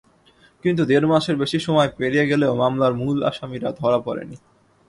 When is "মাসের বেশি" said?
1.11-1.59